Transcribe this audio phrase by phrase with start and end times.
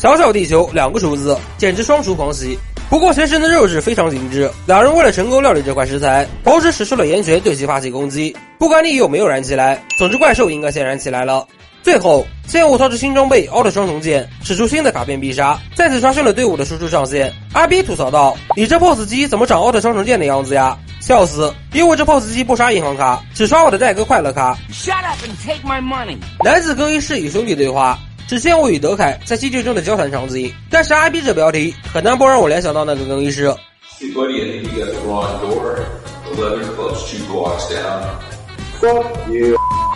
[0.00, 2.58] 小小地球两个厨子，简直双厨狂喜。
[2.88, 8.34] 不过全身的肉质非常精致，两人为了成功料理这块食材，同时使出了岩拳对其发起攻击。
[8.58, 11.46] 不管你有没有燃起来，总之怪兽应该先燃起来了。
[11.82, 17.30] 最后，剑舞掏出新装备奥特双重剑，使出新的卡片必杀，再次刷新了队伍的输出上限。
[17.52, 20.78] 阿 B 吐槽道：“你这 POS 机怎么长奥特双重剑的样子呀？
[21.02, 21.52] 笑死！
[21.74, 26.16] 因为这 POS 机不刷银行卡，只刷我的代哥快乐卡。” Shut up and take my money。
[26.42, 27.98] 男子更衣室与兄弟对话。
[28.30, 33.52] 只见我与德凯在戏剧中的交谈场景，但是 I B 这标题很难不让我联想到那个更衣室。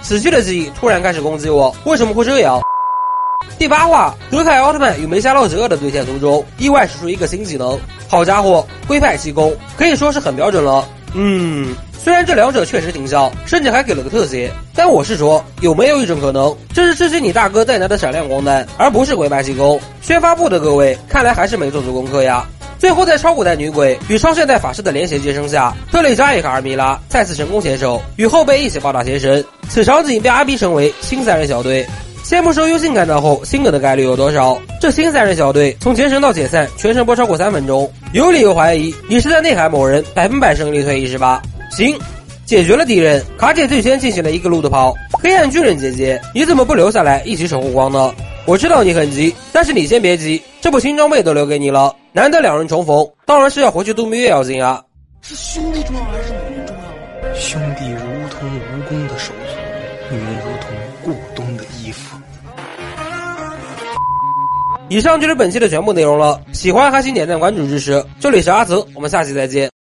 [0.03, 2.61] 死去的记忆突然开始攻击我，为什么会这样？
[3.57, 7.79] 第八话，德凯奥特曼与梅加洛泽尔的对线途中，意外使出一个新技能。
[8.09, 10.85] 好家伙，龟派气功可以说是很标准了。
[11.13, 11.73] 嗯。
[12.05, 19.81] 虽然这两者确实挺像，甚至还给了个特写，但我是说，有没有一种可能，这是吃鸡你大哥带来的闪亮光弹，而不是鬼派气功？
[20.03, 22.45] 宣发部的各位，看来还是没做足功课呀。
[22.79, 29.43] 最后，在超古代女鬼与超现代法师的连携接生下，特蕾莎与卡尔米拉再次成功携手，与后辈一起暴打邪神。
[29.71, 31.87] 此场景被阿 B 称为新三人小队。
[32.23, 41.41] 先不说优信看到后心梗的概率有多少，这新三人小队从前神到解散，全程不超过三分钟，有理由怀疑你是在内涵某人百分百胜利退役是吧？
[41.77, 41.99] 行，
[42.45, 43.21] 解决了敌人。
[43.37, 44.95] 卡姐最先进行了一个路的跑。
[45.13, 48.15] 黑暗巨人姐姐，你怎么不留下来一起守护光呢？
[48.47, 51.93] 我知道你很急，但是你先别急，这部新装备都留给你了。
[52.13, 54.81] 难得两人重逢，当然是要回去度蜜月要紧啊。
[55.23, 57.35] 是兄弟重要还是女人重要？
[57.35, 58.55] 兄弟如同蜈
[58.89, 60.71] 蚣的手足，女人如同
[61.03, 62.17] 过冬的衣服。
[64.89, 66.41] 以上就是本期的全部内容了。
[66.53, 68.05] 喜欢还请点赞关注支持。
[68.21, 69.74] 这里是阿泽，我们下期再见。